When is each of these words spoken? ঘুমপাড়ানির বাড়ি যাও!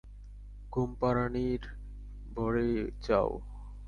ঘুমপাড়ানির 0.73 1.63
বাড়ি 2.27 2.69
যাও! 3.05 3.31